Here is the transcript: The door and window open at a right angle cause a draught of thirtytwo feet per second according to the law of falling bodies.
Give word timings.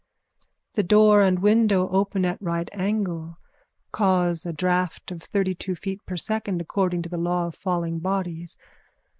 The 0.73 0.81
door 0.81 1.21
and 1.21 1.37
window 1.37 1.87
open 1.89 2.25
at 2.25 2.41
a 2.41 2.43
right 2.43 2.67
angle 2.73 3.37
cause 3.91 4.47
a 4.47 4.51
draught 4.51 5.11
of 5.11 5.19
thirtytwo 5.31 5.77
feet 5.77 6.03
per 6.07 6.17
second 6.17 6.59
according 6.59 7.03
to 7.03 7.09
the 7.09 7.17
law 7.19 7.45
of 7.45 7.53
falling 7.53 7.99
bodies. 7.99 8.57